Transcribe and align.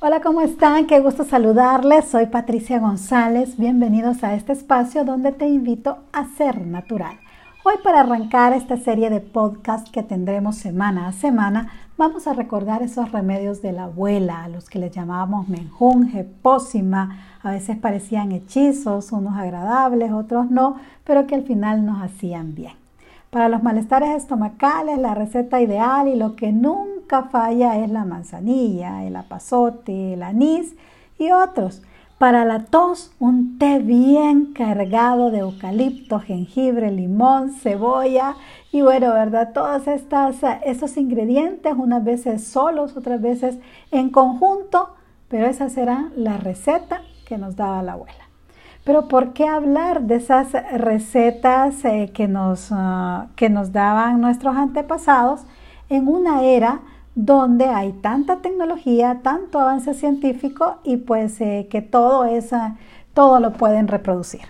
Hola, 0.00 0.20
¿cómo 0.20 0.42
están? 0.42 0.86
Qué 0.86 1.00
gusto 1.00 1.24
saludarles. 1.24 2.04
Soy 2.04 2.26
Patricia 2.26 2.78
González. 2.78 3.58
Bienvenidos 3.58 4.22
a 4.22 4.34
este 4.34 4.52
espacio 4.52 5.04
donde 5.04 5.32
te 5.32 5.48
invito 5.48 5.98
a 6.12 6.24
ser 6.36 6.64
natural. 6.64 7.18
Hoy 7.64 7.74
para 7.82 8.02
arrancar 8.02 8.52
esta 8.52 8.76
serie 8.76 9.10
de 9.10 9.18
podcast 9.18 9.88
que 9.88 10.04
tendremos 10.04 10.54
semana 10.54 11.08
a 11.08 11.12
semana, 11.12 11.72
vamos 11.96 12.28
a 12.28 12.32
recordar 12.32 12.80
esos 12.80 13.10
remedios 13.10 13.60
de 13.60 13.72
la 13.72 13.84
abuela, 13.84 14.44
a 14.44 14.48
los 14.48 14.70
que 14.70 14.78
les 14.78 14.92
llamábamos 14.92 15.48
menjunje, 15.48 16.22
pócima, 16.22 17.18
a 17.42 17.50
veces 17.50 17.76
parecían 17.76 18.30
hechizos, 18.30 19.10
unos 19.10 19.36
agradables, 19.36 20.12
otros 20.12 20.48
no, 20.48 20.76
pero 21.02 21.26
que 21.26 21.34
al 21.34 21.42
final 21.42 21.84
nos 21.84 22.04
hacían 22.04 22.54
bien. 22.54 22.74
Para 23.30 23.48
los 23.48 23.64
malestares 23.64 24.10
estomacales, 24.10 24.96
la 24.96 25.16
receta 25.16 25.60
ideal 25.60 26.06
y 26.06 26.14
lo 26.14 26.36
que 26.36 26.52
nunca 26.52 26.97
falla 27.08 27.78
es 27.78 27.90
la 27.90 28.04
manzanilla, 28.04 29.04
el 29.04 29.16
apazote, 29.16 30.14
el 30.14 30.22
anís 30.22 30.74
y 31.18 31.30
otros. 31.30 31.82
Para 32.18 32.44
la 32.44 32.64
tos, 32.64 33.12
un 33.20 33.58
té 33.58 33.78
bien 33.78 34.52
cargado 34.52 35.30
de 35.30 35.38
eucalipto, 35.38 36.18
jengibre, 36.18 36.90
limón, 36.90 37.52
cebolla 37.52 38.34
y 38.72 38.82
bueno, 38.82 39.12
¿verdad? 39.12 39.52
Todos 39.52 39.86
estos 39.86 40.96
ingredientes, 40.96 41.74
unas 41.76 42.04
veces 42.04 42.44
solos, 42.44 42.96
otras 42.96 43.20
veces 43.20 43.58
en 43.92 44.10
conjunto, 44.10 44.90
pero 45.28 45.46
esa 45.46 45.68
será 45.68 46.10
la 46.16 46.38
receta 46.38 47.02
que 47.24 47.38
nos 47.38 47.54
daba 47.54 47.82
la 47.84 47.92
abuela. 47.92 48.28
Pero 48.84 49.06
¿por 49.06 49.32
qué 49.32 49.46
hablar 49.46 50.02
de 50.02 50.16
esas 50.16 50.52
recetas 50.72 51.84
eh, 51.84 52.10
que, 52.12 52.26
nos, 52.26 52.68
ah, 52.72 53.26
que 53.36 53.48
nos 53.48 53.72
daban 53.72 54.20
nuestros 54.20 54.56
antepasados 54.56 55.42
en 55.88 56.08
una 56.08 56.42
era 56.42 56.80
donde 57.18 57.64
hay 57.64 57.94
tanta 57.94 58.36
tecnología, 58.36 59.22
tanto 59.24 59.58
avance 59.58 59.92
científico 59.92 60.76
y 60.84 60.98
pues 60.98 61.40
eh, 61.40 61.66
que 61.68 61.82
todo, 61.82 62.24
esa, 62.24 62.76
todo 63.12 63.40
lo 63.40 63.54
pueden 63.54 63.88
reproducir. 63.88 64.42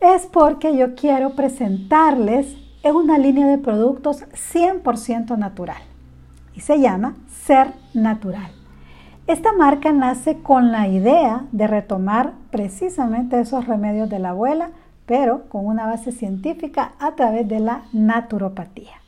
Es 0.00 0.24
porque 0.24 0.74
yo 0.74 0.94
quiero 0.94 1.36
presentarles 1.36 2.56
una 2.82 3.18
línea 3.18 3.46
de 3.46 3.58
productos 3.58 4.24
100% 4.54 5.36
natural 5.36 5.82
y 6.54 6.60
se 6.60 6.80
llama 6.80 7.16
Ser 7.28 7.74
Natural. 7.92 8.50
Esta 9.26 9.52
marca 9.52 9.92
nace 9.92 10.38
con 10.38 10.72
la 10.72 10.88
idea 10.88 11.44
de 11.52 11.66
retomar 11.66 12.32
precisamente 12.50 13.38
esos 13.38 13.66
remedios 13.66 14.08
de 14.08 14.18
la 14.18 14.30
abuela, 14.30 14.70
pero 15.04 15.46
con 15.50 15.66
una 15.66 15.84
base 15.84 16.10
científica 16.10 16.92
a 16.98 17.16
través 17.16 17.46
de 17.46 17.60
la 17.60 17.82
naturopatía. 17.92 19.00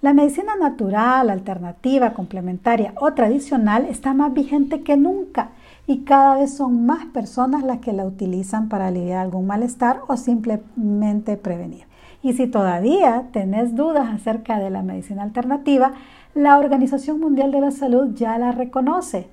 La 0.00 0.12
medicina 0.12 0.54
natural, 0.54 1.28
alternativa, 1.28 2.12
complementaria 2.12 2.92
o 3.00 3.14
tradicional 3.14 3.84
está 3.84 4.14
más 4.14 4.32
vigente 4.32 4.82
que 4.82 4.96
nunca 4.96 5.50
y 5.88 6.04
cada 6.04 6.36
vez 6.36 6.54
son 6.54 6.86
más 6.86 7.06
personas 7.06 7.64
las 7.64 7.78
que 7.78 7.92
la 7.92 8.06
utilizan 8.06 8.68
para 8.68 8.86
aliviar 8.86 9.18
algún 9.18 9.48
malestar 9.48 10.02
o 10.06 10.16
simplemente 10.16 11.36
prevenir. 11.36 11.86
Y 12.22 12.34
si 12.34 12.46
todavía 12.46 13.24
tenés 13.32 13.74
dudas 13.74 14.08
acerca 14.14 14.60
de 14.60 14.70
la 14.70 14.82
medicina 14.82 15.24
alternativa, 15.24 15.94
la 16.32 16.58
Organización 16.58 17.18
Mundial 17.18 17.50
de 17.50 17.60
la 17.60 17.72
Salud 17.72 18.14
ya 18.14 18.38
la 18.38 18.52
reconoce 18.52 19.26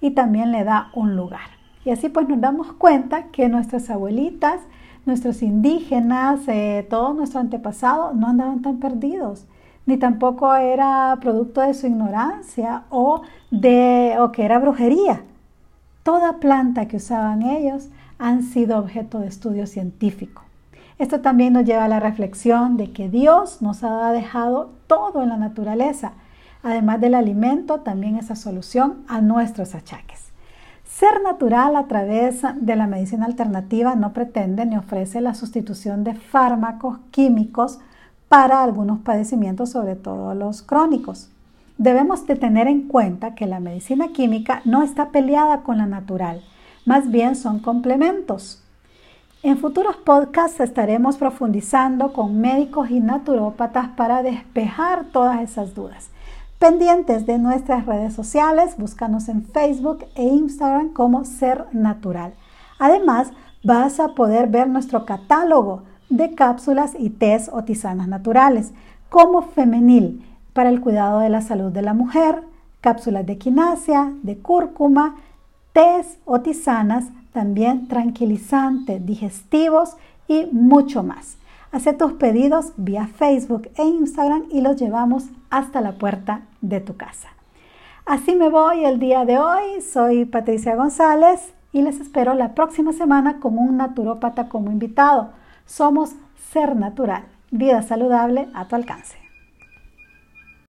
y 0.00 0.12
también 0.12 0.52
le 0.52 0.62
da 0.62 0.90
un 0.94 1.16
lugar. 1.16 1.50
Y 1.84 1.90
así 1.90 2.08
pues 2.08 2.28
nos 2.28 2.40
damos 2.40 2.72
cuenta 2.74 3.24
que 3.32 3.48
nuestras 3.48 3.90
abuelitas, 3.90 4.60
nuestros 5.04 5.42
indígenas, 5.42 6.46
eh, 6.46 6.86
todo 6.88 7.12
nuestro 7.12 7.40
antepasado 7.40 8.12
no 8.14 8.28
andaban 8.28 8.62
tan 8.62 8.78
perdidos 8.78 9.48
ni 9.86 9.96
tampoco 9.96 10.54
era 10.54 11.16
producto 11.20 11.60
de 11.60 11.74
su 11.74 11.86
ignorancia 11.86 12.84
o, 12.90 13.22
de, 13.50 14.16
o 14.20 14.32
que 14.32 14.44
era 14.44 14.58
brujería. 14.58 15.22
Toda 16.02 16.38
planta 16.38 16.86
que 16.86 16.96
usaban 16.96 17.42
ellos 17.42 17.88
han 18.18 18.42
sido 18.42 18.78
objeto 18.78 19.18
de 19.20 19.28
estudio 19.28 19.66
científico. 19.66 20.42
Esto 20.98 21.20
también 21.20 21.52
nos 21.52 21.64
lleva 21.64 21.84
a 21.84 21.88
la 21.88 22.00
reflexión 22.00 22.76
de 22.76 22.92
que 22.92 23.08
Dios 23.08 23.62
nos 23.62 23.82
ha 23.82 24.12
dejado 24.12 24.70
todo 24.86 25.22
en 25.22 25.30
la 25.30 25.36
naturaleza. 25.36 26.12
Además 26.62 27.00
del 27.00 27.14
alimento, 27.14 27.80
también 27.80 28.16
esa 28.16 28.36
solución 28.36 29.02
a 29.08 29.20
nuestros 29.20 29.74
achaques. 29.74 30.30
Ser 30.84 31.22
natural 31.22 31.74
a 31.74 31.88
través 31.88 32.42
de 32.54 32.76
la 32.76 32.86
medicina 32.86 33.26
alternativa 33.26 33.96
no 33.96 34.12
pretende 34.12 34.66
ni 34.66 34.76
ofrece 34.76 35.20
la 35.20 35.34
sustitución 35.34 36.04
de 36.04 36.14
fármacos 36.14 36.98
químicos 37.10 37.80
para 38.32 38.62
algunos 38.62 39.00
padecimientos, 39.00 39.68
sobre 39.68 39.94
todo 39.94 40.34
los 40.34 40.62
crónicos. 40.62 41.28
Debemos 41.76 42.26
de 42.26 42.34
tener 42.34 42.66
en 42.66 42.88
cuenta 42.88 43.34
que 43.34 43.46
la 43.46 43.60
medicina 43.60 44.08
química 44.08 44.62
no 44.64 44.82
está 44.82 45.10
peleada 45.10 45.60
con 45.64 45.76
la 45.76 45.84
natural, 45.84 46.40
más 46.86 47.10
bien 47.10 47.36
son 47.36 47.58
complementos. 47.58 48.64
En 49.42 49.58
futuros 49.58 49.96
podcasts 49.96 50.60
estaremos 50.60 51.18
profundizando 51.18 52.14
con 52.14 52.40
médicos 52.40 52.90
y 52.90 53.00
naturópatas 53.00 53.88
para 53.98 54.22
despejar 54.22 55.04
todas 55.12 55.42
esas 55.42 55.74
dudas. 55.74 56.08
Pendientes 56.58 57.26
de 57.26 57.36
nuestras 57.36 57.84
redes 57.84 58.14
sociales, 58.14 58.78
búscanos 58.78 59.28
en 59.28 59.44
Facebook 59.44 60.06
e 60.14 60.24
Instagram 60.24 60.94
como 60.94 61.26
Ser 61.26 61.66
Natural. 61.72 62.32
Además, 62.78 63.28
vas 63.62 64.00
a 64.00 64.14
poder 64.14 64.48
ver 64.48 64.70
nuestro 64.70 65.04
catálogo 65.04 65.82
de 66.16 66.34
cápsulas 66.34 66.94
y 66.98 67.10
tés 67.10 67.50
o 67.52 67.64
tisanas 67.64 68.08
naturales, 68.08 68.72
como 69.08 69.42
femenil 69.42 70.24
para 70.52 70.68
el 70.68 70.80
cuidado 70.80 71.20
de 71.20 71.28
la 71.28 71.40
salud 71.40 71.72
de 71.72 71.82
la 71.82 71.94
mujer, 71.94 72.42
cápsulas 72.80 73.26
de 73.26 73.38
quinasia, 73.38 74.12
de 74.22 74.38
cúrcuma, 74.38 75.16
tés 75.72 76.18
o 76.24 76.40
tisanas, 76.40 77.06
también 77.32 77.88
tranquilizantes, 77.88 79.04
digestivos 79.04 79.96
y 80.28 80.46
mucho 80.52 81.02
más. 81.02 81.38
Haz 81.72 81.84
tus 81.96 82.12
pedidos 82.12 82.72
vía 82.76 83.06
Facebook 83.06 83.70
e 83.76 83.84
Instagram 83.84 84.44
y 84.50 84.60
los 84.60 84.76
llevamos 84.76 85.24
hasta 85.48 85.80
la 85.80 85.92
puerta 85.92 86.42
de 86.60 86.80
tu 86.80 86.96
casa. 86.96 87.28
Así 88.04 88.34
me 88.34 88.50
voy 88.50 88.84
el 88.84 88.98
día 88.98 89.24
de 89.24 89.38
hoy. 89.38 89.80
Soy 89.80 90.26
Patricia 90.26 90.76
González 90.76 91.54
y 91.72 91.80
les 91.80 91.98
espero 92.00 92.34
la 92.34 92.54
próxima 92.54 92.92
semana 92.92 93.40
con 93.40 93.56
un 93.56 93.78
naturópata 93.78 94.50
como 94.50 94.70
invitado. 94.70 95.30
Somos 95.72 96.10
Ser 96.52 96.76
Natural, 96.76 97.24
vida 97.50 97.80
saludable 97.80 98.46
a 98.52 98.68
tu 98.68 98.76
alcance. 98.76 99.21